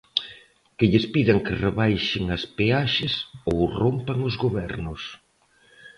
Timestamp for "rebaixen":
1.65-2.23